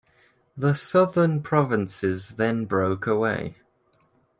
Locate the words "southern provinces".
0.73-2.29